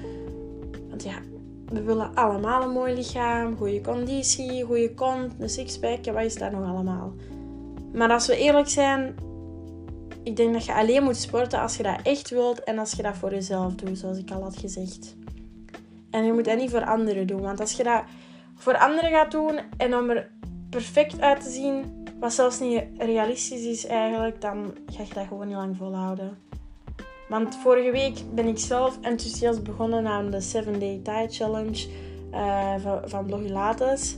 Want 0.88 1.02
ja, 1.02 1.18
we 1.72 1.82
willen 1.82 2.14
allemaal 2.14 2.62
een 2.62 2.70
mooi 2.70 2.94
lichaam, 2.94 3.56
goede 3.56 3.80
conditie, 3.80 4.64
goede 4.64 4.94
kont, 4.94 5.32
een 5.38 5.49
sixpack. 5.49 6.04
wat 6.04 6.25
is 6.25 6.37
dat 6.37 6.52
nog 6.52 6.68
allemaal? 6.68 7.12
Maar 7.92 8.10
als 8.10 8.26
we 8.26 8.37
eerlijk 8.37 8.68
zijn, 8.68 9.14
ik 10.22 10.37
denk 10.37 10.52
dat 10.52 10.64
je 10.64 10.75
alleen 10.75 11.02
moet 11.02 11.16
sporten 11.16 11.60
als 11.60 11.76
je 11.76 11.82
dat 11.82 12.00
echt 12.02 12.30
wilt 12.30 12.64
en 12.64 12.78
als 12.78 12.92
je 12.92 13.02
dat 13.02 13.16
voor 13.16 13.30
jezelf 13.30 13.75
doet, 13.75 13.99
zoals 13.99 14.18
ik 14.18 14.30
al 14.30 14.42
had 14.42 14.56
gezegd. 14.56 15.16
En 16.11 16.25
je 16.25 16.33
moet 16.33 16.45
dat 16.45 16.57
niet 16.57 16.71
voor 16.71 16.85
anderen 16.85 17.26
doen, 17.26 17.40
want 17.40 17.61
als 17.61 17.73
je 17.73 17.83
dat 17.83 18.02
voor 18.55 18.79
anderen 18.79 19.11
gaat 19.11 19.31
doen 19.31 19.61
en 19.76 19.97
om 19.97 20.11
er 20.11 20.31
perfect 20.71 21.21
uit 21.21 21.43
te 21.43 21.50
zien, 21.50 22.05
wat 22.21 22.33
zelfs 22.33 22.61
niet 22.61 22.83
realistisch 22.99 23.64
is 23.64 23.87
eigenlijk, 23.87 24.40
dan 24.40 24.75
ga 24.87 25.02
je 25.02 25.14
dat 25.14 25.26
gewoon 25.26 25.47
niet 25.47 25.57
lang 25.57 25.76
volhouden. 25.76 26.38
Want 27.29 27.57
vorige 27.57 27.90
week 27.90 28.19
ben 28.35 28.47
ik 28.47 28.59
zelf 28.59 28.99
enthousiast 29.00 29.62
begonnen 29.62 30.07
aan 30.07 30.31
de 30.31 30.40
7 30.40 30.81
Day 30.81 31.00
Thai 31.02 31.29
Challenge 31.29 31.88
uh, 32.33 32.75
van, 32.79 33.00
van 33.05 33.26
Blogilates. 33.26 34.17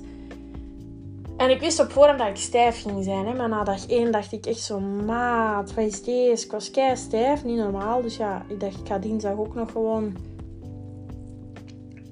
En 1.37 1.51
ik 1.51 1.61
wist 1.61 1.81
op 1.81 1.91
voorhand 1.91 2.19
dat 2.19 2.29
ik 2.29 2.37
stijf 2.37 2.83
ging 2.83 3.05
zijn. 3.05 3.27
Hè? 3.27 3.35
Maar 3.35 3.49
na 3.49 3.65
dag 3.65 3.87
1 3.87 4.13
dacht 4.13 4.33
ik 4.33 4.47
echt 4.47 4.61
zo, 4.61 4.81
maat, 4.81 5.75
wat 5.75 5.85
is 5.85 6.03
deze? 6.03 6.45
Ik 6.45 6.53
was 6.53 6.71
kei 6.71 6.97
stijf, 6.97 7.45
niet 7.45 7.57
normaal. 7.57 8.03
Dus 8.03 8.17
ja, 8.17 8.45
ik 8.49 8.61
dacht, 8.61 8.81
ik 8.81 8.87
ga 8.87 8.99
dinsdag 8.99 9.37
ook 9.37 9.55
nog 9.55 9.71
gewoon 9.71 10.17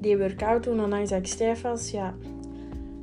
die 0.00 0.18
workout 0.18 0.64
doen. 0.64 0.84
Ondanks 0.84 1.10
dat 1.10 1.18
ik 1.18 1.26
stijf 1.26 1.62
was, 1.62 1.90
ja. 1.90 2.14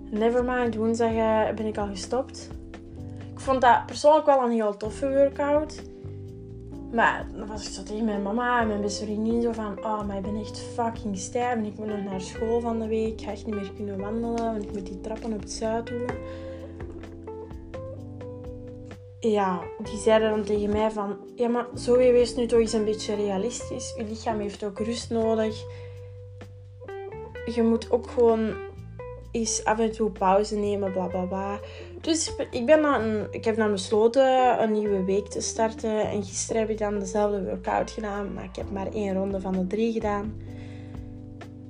Nevermind, 0.10 0.76
woensdag 0.76 1.12
uh, 1.12 1.50
ben 1.56 1.66
ik 1.66 1.78
al 1.78 1.88
gestopt. 1.88 2.50
Ik 3.34 3.40
vond 3.40 3.62
dat 3.62 3.86
persoonlijk 3.86 4.26
wel 4.26 4.44
een 4.44 4.52
heel 4.52 4.78
toffe 4.78 5.10
workout. 5.10 5.84
Maar 6.92 7.28
dan 7.36 7.48
was 7.48 7.68
ik 7.68 7.74
zo 7.74 7.84
tegen 7.84 8.06
mijn 8.06 8.22
mama 8.22 8.62
en 8.62 8.68
mijn 8.68 8.82
beste 8.82 9.04
vriendin 9.04 9.42
zo 9.42 9.52
van... 9.52 9.86
Oh, 9.86 10.08
maar 10.08 10.18
ik 10.18 10.22
ben 10.22 10.40
echt 10.40 10.60
fucking 10.60 11.18
stijf 11.18 11.56
en 11.56 11.66
ik 11.66 11.78
moet 11.78 11.88
nog 11.88 12.04
naar 12.04 12.22
school 12.22 12.60
van 12.60 12.80
de 12.80 12.88
week. 12.88 13.14
Ik 13.14 13.22
ga 13.22 13.32
echt 13.32 13.46
niet 13.46 13.56
meer 13.56 13.72
kunnen 13.76 14.00
wandelen, 14.00 14.44
want 14.44 14.64
ik 14.64 14.74
moet 14.74 14.86
die 14.86 15.02
trappen 15.02 15.34
op 15.34 15.40
het 15.40 15.52
zuid 15.52 15.88
doen. 15.88 16.06
Ja, 19.20 19.62
die 19.84 19.98
zeiden 19.98 20.30
dan 20.30 20.44
tegen 20.44 20.70
mij 20.70 20.92
van... 20.92 21.18
Ja, 21.36 21.48
maar 21.48 21.66
zo 21.78 21.98
wees 21.98 22.36
nu 22.36 22.46
toch 22.46 22.60
eens 22.60 22.74
een 22.74 22.86
beetje 22.86 23.16
realistisch. 23.16 23.94
Je 23.98 24.04
lichaam 24.04 24.40
heeft 24.40 24.64
ook 24.64 24.80
rust 24.80 25.10
nodig. 25.10 25.64
Je 27.56 27.64
moet 27.64 27.92
ook 27.92 28.10
gewoon 28.10 28.54
eens 29.32 29.64
af 29.64 29.80
en 29.80 29.92
toe 29.92 30.12
pauze 30.12 30.56
nemen, 30.56 30.92
bla 30.92 31.08
bla 31.08 31.26
bla. 31.26 31.60
Dus 32.02 32.36
ik, 32.52 32.66
ben 32.66 32.82
dan, 32.82 33.28
ik 33.32 33.46
heb 33.46 33.56
dan 33.56 33.72
besloten 33.72 34.62
een 34.62 34.72
nieuwe 34.72 35.04
week 35.04 35.28
te 35.28 35.42
starten. 35.42 36.10
En 36.10 36.24
gisteren 36.24 36.62
heb 36.62 36.70
ik 36.70 36.78
dan 36.78 37.00
dezelfde 37.00 37.44
workout 37.44 37.92
gedaan, 37.92 38.34
maar 38.34 38.44
ik 38.44 38.56
heb 38.56 38.72
maar 38.72 38.92
één 38.94 39.14
ronde 39.14 39.42
van 39.42 39.52
de 39.52 39.68
drie 39.68 39.92
gedaan. 39.92 40.42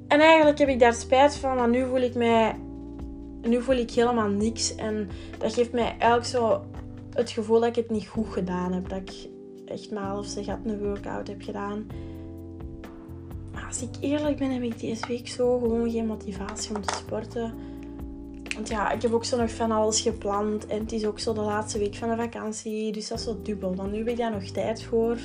En 0.08 0.20
eigenlijk 0.20 0.58
heb 0.58 0.68
ik 0.68 0.80
daar 0.80 0.94
spijt 0.94 1.36
van, 1.36 1.56
want 1.56 1.72
nu 1.72 1.86
voel 1.86 2.02
ik 2.02 2.16
mij... 2.16 2.56
Nu 3.42 3.62
voel 3.62 3.76
ik 3.76 3.92
helemaal 3.92 4.28
niks. 4.28 4.76
En 4.76 5.10
dat 5.38 5.54
geeft 5.54 5.72
mij 5.72 5.96
eigenlijk 6.00 6.26
zo 6.26 6.62
het 7.14 7.30
gevoel 7.30 7.60
dat 7.60 7.70
ik 7.70 7.76
het 7.76 7.90
niet 7.90 8.08
goed 8.08 8.28
gedaan 8.28 8.74
heb. 8.74 8.90
Dat 8.90 8.98
ik 8.98 9.30
echt 9.66 9.92
maar 9.92 10.04
half 10.04 10.26
ze 10.26 10.44
gat 10.44 10.60
een 10.66 10.80
workout 10.80 11.28
heb 11.28 11.42
gedaan. 11.42 11.88
Als 13.68 13.82
ik 13.82 13.90
eerlijk 14.00 14.38
ben, 14.38 14.52
heb 14.52 14.64
ik 14.64 14.80
deze 14.80 15.08
week 15.08 15.28
zo 15.28 15.60
gewoon 15.60 15.92
geen 15.92 16.06
motivatie 16.06 16.76
om 16.76 16.82
te 16.82 16.96
sporten. 16.96 17.54
Want 18.56 18.70
ja, 18.70 18.92
ik 18.92 19.02
heb 19.02 19.12
ook 19.12 19.26
zo 19.26 19.38
nog 19.38 19.52
van 19.52 19.72
alles 19.72 20.02
gepland. 20.02 20.66
En 20.66 20.80
het 20.80 20.92
is 20.92 21.06
ook 21.06 21.20
zo 21.20 21.34
de 21.34 21.42
laatste 21.42 21.80
week 21.80 21.96
van 21.96 22.10
de 22.10 22.16
vakantie. 22.16 22.92
Dus 22.92 23.08
dat 23.08 23.18
is 23.18 23.24
zo 23.24 23.40
dubbel. 23.44 23.76
Dan 23.76 23.92
nu 23.92 23.98
heb 23.98 24.08
ik 24.08 24.18
daar 24.18 24.32
nog 24.32 24.44
tijd 24.44 24.84
voor. 24.84 25.18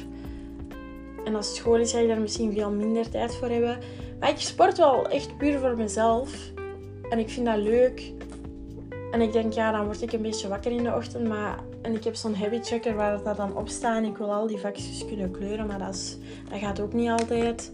En 1.24 1.34
als 1.34 1.46
het 1.46 1.56
school 1.56 1.76
is, 1.76 1.92
ga 1.92 1.98
je 1.98 2.08
daar 2.08 2.20
misschien 2.20 2.52
veel 2.52 2.70
minder 2.70 3.10
tijd 3.10 3.34
voor 3.34 3.48
hebben. 3.48 3.78
Maar 4.20 4.30
ik 4.30 4.38
sport 4.38 4.78
wel 4.78 5.08
echt 5.08 5.36
puur 5.36 5.58
voor 5.58 5.76
mezelf. 5.76 6.52
En 7.10 7.18
ik 7.18 7.30
vind 7.30 7.46
dat 7.46 7.58
leuk. 7.58 8.12
En 9.10 9.20
ik 9.20 9.32
denk, 9.32 9.52
ja, 9.52 9.72
dan 9.72 9.84
word 9.84 10.02
ik 10.02 10.12
een 10.12 10.22
beetje 10.22 10.48
wakker 10.48 10.72
in 10.72 10.82
de 10.82 10.94
ochtend. 10.94 11.28
Maar, 11.28 11.58
en 11.82 11.94
ik 11.94 12.04
heb 12.04 12.14
zo'n 12.14 12.34
habit 12.34 12.64
tracker 12.64 12.94
waar 12.94 13.22
dat 13.22 13.36
dan 13.36 13.56
op 13.56 13.68
staat. 13.68 13.96
En 13.96 14.04
ik 14.04 14.16
wil 14.16 14.32
al 14.32 14.46
die 14.46 14.58
vakjes 14.58 15.04
kunnen 15.06 15.30
kleuren. 15.30 15.66
Maar 15.66 15.78
dat 15.78 16.18
gaat 16.50 16.80
ook 16.80 16.92
niet 16.92 17.10
altijd. 17.10 17.72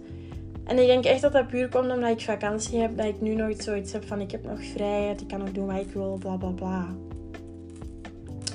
En 0.69 0.79
ik 0.79 0.87
denk 0.87 1.05
echt 1.05 1.21
dat 1.21 1.33
dat 1.33 1.49
puur 1.49 1.69
komt 1.69 1.91
omdat 1.91 2.11
ik 2.11 2.21
vakantie 2.21 2.79
heb. 2.79 2.97
Dat 2.97 3.07
ik 3.07 3.21
nu 3.21 3.35
nog 3.35 3.63
zoiets 3.63 3.93
heb 3.93 4.05
van 4.05 4.21
ik 4.21 4.31
heb 4.31 4.45
nog 4.45 4.65
vrijheid. 4.65 5.21
Ik 5.21 5.29
kan 5.29 5.39
nog 5.39 5.53
doen 5.53 5.67
wat 5.67 5.81
ik 5.81 5.93
wil, 5.93 6.17
bla 6.21 6.37
bla 6.37 6.49
bla. 6.49 6.87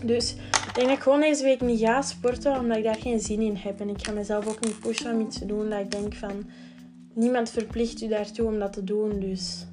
Dus 0.04 0.34
ik 0.68 0.74
denk 0.74 0.88
dat 0.88 0.98
ik 0.98 1.04
gewoon 1.04 1.20
deze 1.20 1.44
week 1.44 1.62
niet 1.62 1.80
ga 1.80 2.02
sporten. 2.02 2.60
Omdat 2.60 2.78
ik 2.78 2.84
daar 2.84 2.96
geen 2.96 3.20
zin 3.20 3.42
in 3.42 3.56
heb. 3.56 3.80
En 3.80 3.90
ik 3.90 4.06
ga 4.06 4.12
mezelf 4.12 4.48
ook 4.48 4.60
niet 4.60 4.80
pushen 4.80 5.14
om 5.14 5.22
iets 5.22 5.40
te 5.40 5.46
doen. 5.46 5.70
Dat 5.70 5.80
ik 5.80 5.92
denk 5.92 6.14
van 6.14 6.44
niemand 7.14 7.50
verplicht 7.50 8.02
u 8.02 8.08
daartoe 8.08 8.48
om 8.48 8.60
dat 8.60 8.74
te 8.74 8.84
doen. 8.84 9.20
Dus 9.20 9.66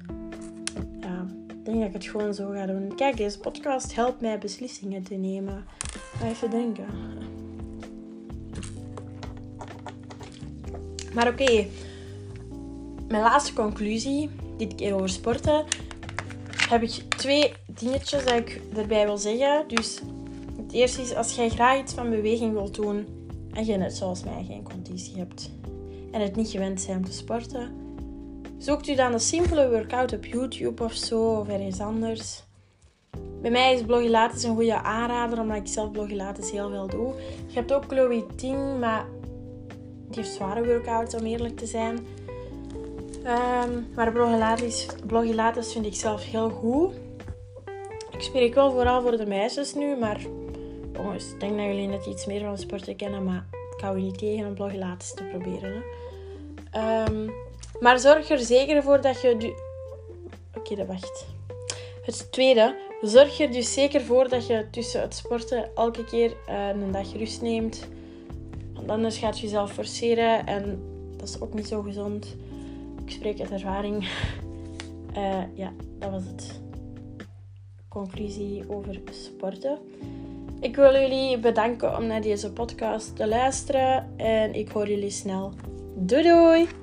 ja, 0.99 1.25
ik 1.47 1.65
denk 1.65 1.77
dat 1.77 1.87
ik 1.87 1.93
het 1.93 2.05
gewoon 2.05 2.33
zo 2.33 2.49
ga 2.49 2.65
doen. 2.65 2.95
Kijk, 2.95 3.17
deze 3.17 3.39
podcast 3.39 3.95
helpt 3.95 4.21
mij 4.21 4.37
beslissingen 4.37 5.03
te 5.03 5.15
nemen. 5.15 5.65
Ga 6.17 6.27
even 6.27 6.49
denken. 6.49 6.85
Maar 11.13 11.27
oké 11.27 11.65
mijn 13.11 13.23
laatste 13.23 13.53
conclusie, 13.53 14.29
dit 14.57 14.75
keer 14.75 14.95
over 14.95 15.09
sporten, 15.09 15.65
heb 16.69 16.81
ik 16.81 16.89
twee 16.89 17.53
dingetjes 17.65 18.23
dat 18.25 18.33
ik 18.33 18.61
erbij 18.75 19.05
wil 19.05 19.17
zeggen. 19.17 19.67
Dus 19.67 20.01
het 20.57 20.71
eerste 20.71 21.01
is, 21.01 21.15
als 21.15 21.35
jij 21.35 21.49
graag 21.49 21.79
iets 21.79 21.93
van 21.93 22.09
beweging 22.09 22.53
wilt 22.53 22.75
doen 22.75 23.07
en 23.53 23.65
je 23.65 23.77
net 23.77 23.95
zoals 23.95 24.23
mij 24.23 24.45
geen 24.47 24.63
conditie 24.63 25.17
hebt 25.17 25.51
en 26.11 26.21
het 26.21 26.35
niet 26.35 26.49
gewend 26.49 26.85
bent 26.87 26.97
om 26.97 27.05
te 27.05 27.11
sporten, 27.11 27.71
zoekt 28.57 28.87
u 28.87 28.95
dan 28.95 29.13
een 29.13 29.19
simpele 29.19 29.69
workout 29.69 30.13
op 30.13 30.25
YouTube 30.25 30.83
of 30.83 30.93
zo 30.93 31.39
of 31.39 31.47
ergens 31.47 31.79
anders. 31.79 32.43
Bij 33.41 33.51
mij 33.51 33.73
is 33.73 33.81
Blogilates 33.81 34.43
een 34.43 34.55
goede 34.55 34.81
aanrader, 34.81 35.39
omdat 35.39 35.57
ik 35.57 35.67
zelf 35.67 35.91
Blogilates 35.91 36.51
heel 36.51 36.69
veel 36.69 36.87
doe. 36.87 37.13
Je 37.47 37.53
hebt 37.53 37.73
ook 37.73 37.83
Chloe 37.87 38.25
Ting, 38.35 38.79
maar 38.79 39.05
die 40.09 40.21
heeft 40.21 40.35
zware 40.35 40.65
workouts 40.65 41.15
om 41.15 41.25
eerlijk 41.25 41.57
te 41.57 41.65
zijn. 41.65 41.99
Um, 43.25 43.87
maar 43.95 44.11
blogilates, 45.05 45.71
vind 45.71 45.85
ik 45.85 45.95
zelf 45.95 46.23
heel 46.23 46.49
goed. 46.49 46.93
Ik 48.11 48.21
spreek 48.21 48.53
wel 48.53 48.71
vooral 48.71 49.01
voor 49.01 49.17
de 49.17 49.25
meisjes 49.25 49.73
nu, 49.73 49.95
maar 49.95 50.19
jongens, 50.93 51.31
ik 51.31 51.39
denk 51.39 51.57
dat 51.57 51.65
jullie 51.65 51.87
net 51.87 52.05
iets 52.05 52.25
meer 52.25 52.41
van 52.41 52.57
sporten 52.57 52.95
kennen, 52.95 53.23
maar 53.23 53.45
ik 53.77 53.81
hou 53.81 53.97
je 53.97 54.03
niet 54.03 54.17
tegen 54.17 54.47
om 54.47 54.53
blogilates 54.53 55.13
te 55.13 55.23
proberen. 55.23 55.83
Hè. 56.71 57.05
Um, 57.05 57.31
maar 57.79 57.99
zorg 57.99 58.29
er 58.29 58.39
zeker 58.39 58.83
voor 58.83 59.01
dat 59.01 59.21
je... 59.21 59.55
Oké, 60.57 60.75
dat 60.75 60.87
wacht. 60.87 61.25
Het 62.01 62.31
tweede, 62.31 62.75
zorg 63.01 63.39
er 63.39 63.51
dus 63.51 63.73
zeker 63.73 64.01
voor 64.01 64.29
dat 64.29 64.47
je 64.47 64.67
tussen 64.71 65.01
het 65.01 65.15
sporten 65.15 65.69
elke 65.75 66.03
keer 66.03 66.33
uh, 66.49 66.67
een 66.67 66.91
dag 66.91 67.13
rust 67.13 67.41
neemt. 67.41 67.87
Want 68.73 68.89
anders 68.89 69.17
gaat 69.17 69.39
je 69.39 69.43
jezelf 69.43 69.71
forceren 69.71 70.45
en 70.45 70.83
dat 71.17 71.27
is 71.27 71.41
ook 71.41 71.53
niet 71.53 71.67
zo 71.67 71.81
gezond. 71.81 72.35
Ik 73.11 73.17
spreek 73.17 73.39
uit 73.39 73.51
ervaring. 73.51 74.07
Uh, 75.17 75.41
ja, 75.63 75.71
dat 75.99 76.11
was 76.11 76.23
het. 76.23 76.61
Conclusie 77.87 78.69
over 78.69 79.01
sporten. 79.09 79.77
Ik 80.59 80.75
wil 80.75 80.93
jullie 80.93 81.39
bedanken 81.39 81.97
om 81.97 82.05
naar 82.05 82.21
deze 82.21 82.53
podcast 82.53 83.15
te 83.15 83.27
luisteren 83.27 84.17
en 84.17 84.53
ik 84.53 84.69
hoor 84.69 84.87
jullie 84.87 85.09
snel. 85.09 85.53
Doei 85.95 86.23
doei! 86.23 86.80